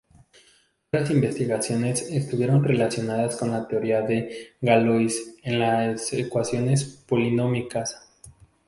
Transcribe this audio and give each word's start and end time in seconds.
Otras 0.87 1.11
investigaciones 1.11 2.01
estuvieron 2.09 2.63
relacionadas 2.63 3.37
con 3.37 3.51
la 3.51 3.67
teoría 3.67 4.01
de 4.01 4.55
Galois 4.59 5.35
en 5.43 5.59
las 5.59 6.11
ecuaciones 6.13 7.03
polinómicas. 7.07 8.09